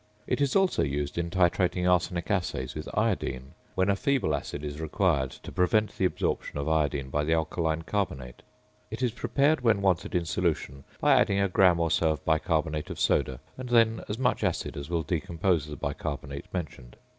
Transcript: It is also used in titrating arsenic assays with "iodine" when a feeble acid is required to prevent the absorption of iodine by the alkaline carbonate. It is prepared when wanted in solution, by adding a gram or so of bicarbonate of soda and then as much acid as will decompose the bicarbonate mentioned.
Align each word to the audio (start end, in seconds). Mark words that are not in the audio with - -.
It 0.25 0.41
is 0.41 0.55
also 0.55 0.81
used 0.81 1.19
in 1.19 1.29
titrating 1.29 1.87
arsenic 1.87 2.31
assays 2.31 2.73
with 2.73 2.89
"iodine" 2.95 3.53
when 3.75 3.87
a 3.87 3.95
feeble 3.95 4.33
acid 4.33 4.63
is 4.65 4.81
required 4.81 5.29
to 5.29 5.51
prevent 5.51 5.95
the 5.95 6.05
absorption 6.05 6.57
of 6.57 6.67
iodine 6.67 7.11
by 7.11 7.23
the 7.23 7.35
alkaline 7.35 7.83
carbonate. 7.83 8.41
It 8.89 9.03
is 9.03 9.11
prepared 9.11 9.61
when 9.61 9.83
wanted 9.83 10.15
in 10.15 10.25
solution, 10.25 10.85
by 10.99 11.13
adding 11.13 11.39
a 11.39 11.47
gram 11.47 11.79
or 11.79 11.91
so 11.91 12.09
of 12.09 12.25
bicarbonate 12.25 12.89
of 12.89 12.99
soda 12.99 13.41
and 13.59 13.69
then 13.69 14.03
as 14.09 14.17
much 14.17 14.43
acid 14.43 14.75
as 14.75 14.89
will 14.89 15.03
decompose 15.03 15.67
the 15.67 15.75
bicarbonate 15.75 16.51
mentioned. 16.51 16.95